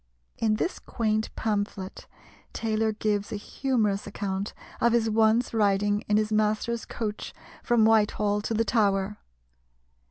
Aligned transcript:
In 0.39 0.55
this 0.55 0.79
quaint 0.79 1.29
pamphlet 1.35 2.07
Taylor 2.53 2.91
gives 2.91 3.31
a 3.31 3.35
humorous 3.35 4.07
account 4.07 4.55
of 4.81 4.93
his 4.93 5.11
once 5.11 5.53
riding 5.53 6.01
in 6.09 6.17
his 6.17 6.31
master's 6.31 6.85
coach 6.85 7.35
from 7.61 7.85
Whitehall 7.85 8.41
to 8.41 8.55
the 8.55 8.65
Tower. 8.65 9.19